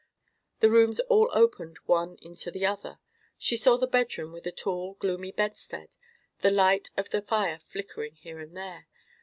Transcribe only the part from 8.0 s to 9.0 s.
here and there.